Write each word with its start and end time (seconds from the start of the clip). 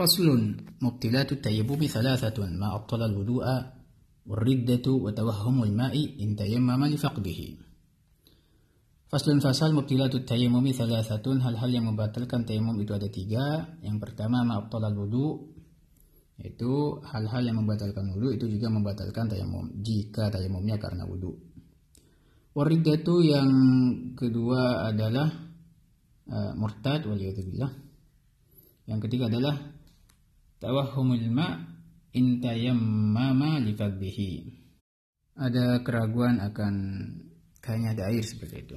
فصل 0.00 0.56
مبتلات 0.80 1.28
التيمم 1.32 1.82
ثلاثة 1.84 2.38
ما 2.56 2.68
أبطل 2.80 3.00
الوضوء 3.02 3.44
والردة 4.26 4.86
وتوهم 4.88 5.56
الماء 5.62 5.94
إن 6.24 6.36
تيمم 6.36 6.82
لفقده 6.96 7.40
Faslun 9.10 9.42
fasal 9.42 9.74
mubtilatut 9.74 10.22
tayammumi 10.22 10.70
thalathatun 10.70 11.42
hal-hal 11.42 11.66
yang 11.66 11.90
membatalkan 11.90 12.46
tayamum 12.46 12.78
itu 12.78 12.94
ada 12.94 13.10
tiga. 13.10 13.74
Yang 13.82 14.06
pertama 14.06 14.46
ma'abtalal 14.46 14.94
wudu 14.94 15.50
yaitu 16.38 17.02
hal-hal 17.10 17.42
yang 17.42 17.58
membatalkan 17.58 18.06
wudu 18.14 18.38
itu 18.38 18.46
juga 18.46 18.70
membatalkan 18.70 19.26
tayamum 19.34 19.66
jika 19.82 20.30
tayamumnya 20.30 20.78
karena 20.78 21.10
wudu. 21.10 21.34
Waridatu 22.54 23.18
yang 23.26 23.50
kedua 24.14 24.94
adalah 24.94 25.26
uh, 26.30 26.54
murtad 26.54 27.02
waliyadzubillah. 27.02 27.72
Yang 28.86 29.10
ketiga 29.10 29.26
adalah 29.26 29.58
tawahumul 30.65 31.29
ma 31.29 31.61
in 32.17 32.41
tayammama 32.41 33.61
li 33.61 33.77
Ada 35.37 35.85
keraguan 35.85 36.41
akan 36.41 36.73
kayaknya 37.61 37.89
ada 37.93 38.03
air 38.09 38.25
seperti 38.25 38.65
itu. 38.65 38.75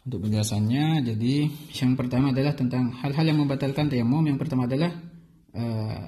Untuk 0.00 0.26
penjelasannya, 0.26 1.04
jadi 1.04 1.34
yang 1.76 1.92
pertama 1.94 2.32
adalah 2.32 2.56
tentang 2.56 2.90
hal-hal 3.04 3.22
yang 3.22 3.38
membatalkan 3.44 3.92
tayamum. 3.92 4.24
Yang 4.24 4.38
pertama 4.42 4.64
adalah 4.64 4.90
eh, 5.52 6.06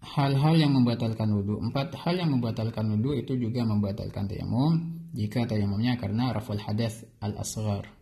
hal-hal 0.00 0.54
uh, 0.56 0.60
yang 0.64 0.72
membatalkan 0.72 1.28
wudhu. 1.36 1.60
Empat 1.60 1.92
hal 2.00 2.16
yang 2.16 2.32
membatalkan 2.32 2.88
wudhu 2.96 3.20
itu 3.20 3.36
juga 3.36 3.68
membatalkan 3.68 4.26
tayamum 4.26 5.04
jika 5.12 5.44
tayamumnya 5.44 6.00
karena 6.00 6.32
raful 6.32 6.56
hadas 6.56 7.04
al-asghar. 7.20 7.92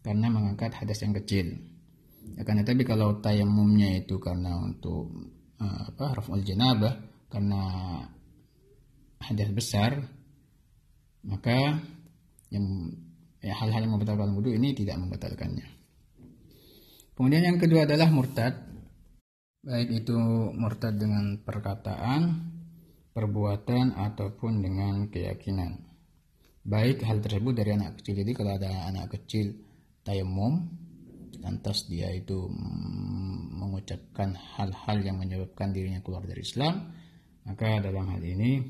Karena 0.00 0.32
mengangkat 0.32 0.72
hadas 0.72 1.04
yang 1.04 1.12
kecil. 1.12 1.77
Akan 2.36 2.60
tetapi 2.60 2.84
kalau 2.84 3.22
tayamumnya 3.24 3.96
itu 3.96 4.20
karena 4.20 4.60
untuk 4.60 5.08
uh, 5.62 5.82
apa 5.94 6.20
raful 6.20 6.42
janabah 6.44 7.00
karena 7.32 7.62
hadas 9.18 9.50
besar 9.52 9.92
maka 11.26 11.82
yang 12.48 12.94
ya, 13.42 13.54
hal-hal 13.58 13.84
yang 13.84 13.94
membatalkan 13.98 14.32
wudhu 14.34 14.54
ini 14.54 14.72
tidak 14.72 14.96
membatalkannya. 14.96 15.66
Kemudian 17.18 17.42
yang 17.42 17.58
kedua 17.58 17.84
adalah 17.84 18.08
murtad. 18.14 18.54
Baik 19.58 20.06
itu 20.06 20.16
murtad 20.54 20.96
dengan 20.96 21.42
perkataan, 21.42 22.46
perbuatan, 23.10 23.98
ataupun 23.98 24.62
dengan 24.62 25.10
keyakinan. 25.10 25.82
Baik 26.62 27.02
hal 27.02 27.18
tersebut 27.18 27.58
dari 27.58 27.74
anak 27.74 27.98
kecil. 27.98 28.22
Jadi 28.22 28.32
kalau 28.38 28.54
ada 28.54 28.86
anak 28.86 29.18
kecil 29.18 29.58
tayamum, 30.06 30.70
lantas 31.38 31.86
dia 31.86 32.10
itu 32.10 32.50
mengucapkan 33.54 34.34
hal-hal 34.34 34.98
yang 35.02 35.16
menyebabkan 35.18 35.70
dirinya 35.70 36.02
keluar 36.02 36.26
dari 36.26 36.42
Islam, 36.42 36.90
maka 37.46 37.78
dalam 37.82 38.06
hal 38.10 38.22
ini 38.22 38.62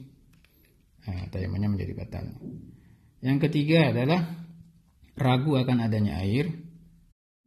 eh, 1.08 1.24
tayamumnya 1.32 1.68
menjadi 1.72 1.92
batal. 1.96 2.26
Yang 3.24 3.38
ketiga 3.50 3.90
adalah 3.90 4.20
ragu 5.18 5.58
akan 5.58 5.78
adanya 5.82 6.22
air 6.22 6.54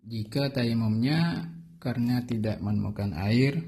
jika 0.03 0.51
tayamumnya 0.51 1.47
karena 1.79 2.25
tidak 2.27 2.59
menemukan 2.59 3.15
air 3.15 3.63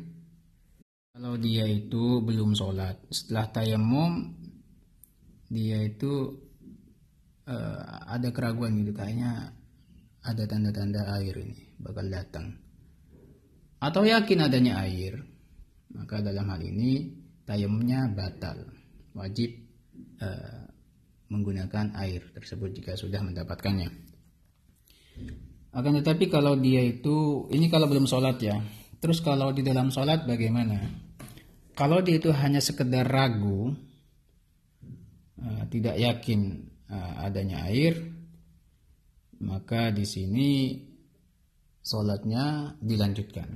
kalau 1.14 1.38
dia 1.40 1.70
itu 1.70 2.20
belum 2.20 2.58
sholat 2.58 3.00
setelah 3.14 3.48
tayamum 3.54 4.34
dia 5.48 5.86
itu 5.86 6.36
uh, 7.48 7.82
ada 8.10 8.34
keraguan 8.34 8.82
gitu 8.82 8.92
kayaknya 8.98 9.54
ada 10.24 10.44
tanda-tanda 10.48 11.08
air 11.20 11.36
ini 11.36 11.78
bakal 11.80 12.08
datang 12.08 12.56
atau 13.84 14.02
yakin 14.08 14.40
adanya 14.48 14.80
air 14.84 15.20
maka 15.94 16.24
dalam 16.24 16.48
hal 16.50 16.62
ini 16.64 17.12
tayamumnya 17.44 18.08
batal 18.10 18.58
wajib 19.14 19.54
uh, 20.24 20.64
menggunakan 21.34 21.98
air 21.98 22.30
tersebut 22.38 22.70
jika 22.78 22.94
sudah 22.94 23.26
mendapatkannya. 23.26 23.90
Akan 25.74 25.98
tetapi 25.98 26.30
kalau 26.30 26.54
dia 26.54 26.86
itu, 26.86 27.50
ini 27.50 27.66
kalau 27.66 27.90
belum 27.90 28.06
sholat 28.06 28.38
ya. 28.38 28.62
Terus 29.02 29.26
kalau 29.26 29.50
di 29.50 29.66
dalam 29.66 29.90
sholat 29.90 30.30
bagaimana? 30.30 30.78
Kalau 31.74 32.06
dia 32.06 32.22
itu 32.22 32.30
hanya 32.30 32.62
sekedar 32.62 33.10
ragu, 33.10 33.74
uh, 35.42 35.64
tidak 35.74 35.98
yakin 35.98 36.70
uh, 36.94 37.26
adanya 37.26 37.66
air, 37.66 37.98
maka 39.44 39.92
di 39.92 40.08
sini 40.08 40.50
sholatnya 41.84 42.80
dilanjutkan. 42.80 43.50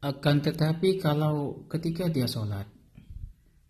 Akan 0.00 0.42
tetapi 0.42 0.98
kalau 0.98 1.64
ketika 1.70 2.10
dia 2.10 2.26
sholat, 2.26 2.66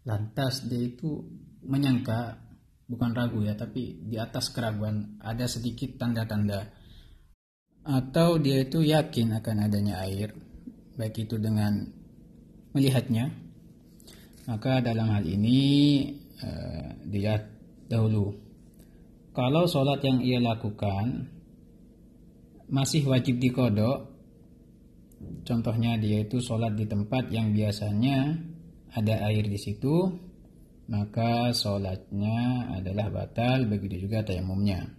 lantas 0.08 0.64
dia 0.64 0.80
itu 0.88 1.26
menyangka 1.66 2.38
bukan 2.88 3.12
ragu 3.12 3.44
ya, 3.44 3.54
tapi 3.54 4.00
di 4.00 4.16
atas 4.16 4.48
keraguan 4.50 5.20
ada 5.20 5.44
sedikit 5.44 6.00
tanda-tanda 6.00 6.70
atau 7.84 8.36
dia 8.36 8.62
itu 8.64 8.84
yakin 8.84 9.40
akan 9.40 9.56
adanya 9.68 10.04
air, 10.04 10.32
baik 10.96 11.26
itu 11.28 11.36
dengan 11.40 11.88
melihatnya, 12.76 13.32
maka 14.46 14.84
dalam 14.84 15.10
hal 15.10 15.24
ini 15.26 15.58
uh, 16.44 16.94
dilihat 17.04 17.42
dahulu. 17.90 18.49
Kalau 19.40 19.64
sholat 19.64 20.04
yang 20.04 20.20
ia 20.20 20.36
lakukan 20.36 21.32
masih 22.68 23.08
wajib 23.08 23.40
dikodok, 23.40 24.12
contohnya 25.48 25.96
dia 25.96 26.28
itu 26.28 26.44
sholat 26.44 26.76
di 26.76 26.84
tempat 26.84 27.32
yang 27.32 27.56
biasanya 27.56 28.36
ada 28.92 29.24
air 29.32 29.48
di 29.48 29.56
situ, 29.56 30.12
maka 30.92 31.56
sholatnya 31.56 32.68
adalah 32.84 33.08
batal 33.08 33.64
begitu 33.64 34.04
juga 34.04 34.20
tayamumnya. 34.28 34.92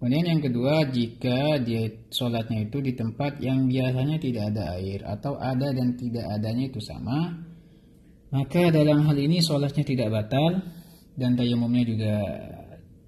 Kemudian 0.00 0.24
yang 0.24 0.40
kedua, 0.40 0.88
jika 0.88 1.60
dia 1.60 1.84
sholatnya 2.08 2.64
itu 2.64 2.80
di 2.80 2.96
tempat 2.96 3.44
yang 3.44 3.68
biasanya 3.68 4.16
tidak 4.16 4.56
ada 4.56 4.80
air 4.80 5.04
atau 5.04 5.36
ada 5.36 5.68
dan 5.76 6.00
tidak 6.00 6.32
adanya 6.32 6.72
itu 6.72 6.80
sama, 6.80 7.36
maka 8.32 8.72
dalam 8.72 9.04
hal 9.04 9.20
ini 9.20 9.44
sholatnya 9.44 9.84
tidak 9.84 10.16
batal 10.16 10.64
dan 11.12 11.36
tayamumnya 11.36 11.84
juga 11.84 12.14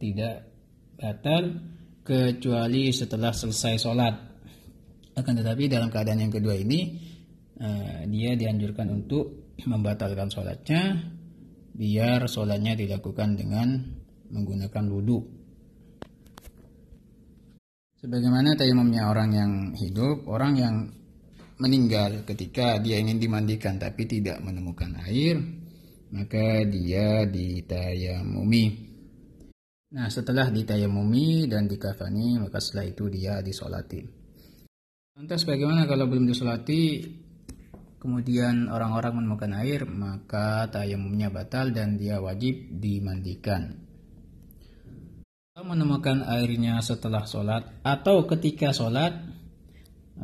tidak 0.00 0.48
batal 0.96 1.60
kecuali 2.00 2.88
setelah 2.90 3.30
selesai 3.30 3.74
sholat. 3.76 4.14
Akan 5.14 5.36
tetapi 5.36 5.68
dalam 5.68 5.92
keadaan 5.92 6.24
yang 6.24 6.32
kedua 6.32 6.56
ini, 6.56 6.96
eh, 7.60 8.08
dia 8.08 8.32
dianjurkan 8.34 8.88
untuk 8.88 9.54
membatalkan 9.68 10.32
sholatnya 10.32 10.96
biar 11.76 12.24
sholatnya 12.24 12.72
dilakukan 12.74 13.36
dengan 13.36 13.68
menggunakan 14.32 14.84
wudhu. 14.88 15.20
Sebagaimana 18.00 18.56
tayamumnya 18.56 19.12
orang 19.12 19.30
yang 19.36 19.52
hidup, 19.76 20.24
orang 20.24 20.52
yang 20.56 20.76
meninggal 21.60 22.24
ketika 22.24 22.80
dia 22.80 22.96
ingin 22.96 23.20
dimandikan 23.20 23.76
tapi 23.76 24.08
tidak 24.08 24.40
menemukan 24.40 24.96
air, 25.04 25.36
maka 26.08 26.64
dia 26.64 27.28
ditayamumi. 27.28 28.89
Nah, 29.90 30.06
setelah 30.06 30.46
ditayamumi 30.50 31.50
dan 31.50 31.66
dikafani, 31.66 32.38
maka 32.38 32.62
setelah 32.62 32.86
itu 32.86 33.10
dia 33.10 33.42
disolati. 33.42 34.00
Lantas 35.18 35.42
bagaimana 35.42 35.84
kalau 35.90 36.06
belum 36.06 36.30
disolati? 36.30 37.02
kemudian 38.00 38.72
orang-orang 38.72 39.20
menemukan 39.20 39.52
air, 39.60 39.84
maka 39.84 40.66
tayamumnya 40.72 41.28
batal 41.28 41.70
dan 41.70 42.00
dia 42.00 42.18
wajib 42.18 42.80
dimandikan. 42.80 43.76
Kalau 45.52 45.76
menemukan 45.76 46.24
airnya 46.24 46.80
setelah 46.80 47.28
sholat 47.28 47.84
atau 47.84 48.24
ketika 48.24 48.72
sholat, 48.72 49.12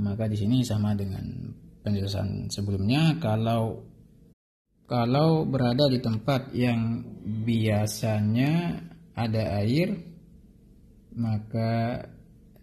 maka 0.00 0.25
di 0.25 0.41
sini 0.41 0.65
sama 0.65 0.97
dengan 0.97 1.52
penjelasan 1.85 2.49
sebelumnya. 2.49 3.20
Kalau 3.20 3.85
kalau 4.88 5.44
berada 5.44 5.93
di 5.93 6.00
tempat 6.00 6.56
yang 6.56 7.05
biasanya 7.44 8.81
ada 9.16 9.64
air, 9.64 9.96
maka 11.16 12.04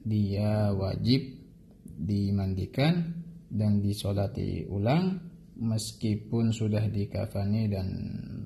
dia 0.06 0.70
wajib 0.70 1.42
dimandikan 1.84 3.26
dan 3.50 3.82
disolati 3.82 4.66
ulang 4.70 5.18
meskipun 5.58 6.54
sudah 6.54 6.90
dikafani 6.90 7.70
dan 7.70 7.88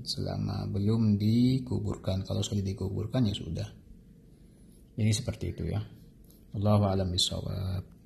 selama 0.03 0.67
belum 0.71 1.19
dikuburkan. 1.19 2.23
Kalau 2.23 2.39
sudah 2.39 2.63
dikuburkan 2.63 3.27
ya 3.27 3.35
sudah. 3.35 3.67
Jadi 4.95 5.11
seperti 5.11 5.45
itu 5.51 5.63
ya. 5.67 5.83
Allah 6.55 6.81
alam 6.87 7.11
bisawab 7.11 7.96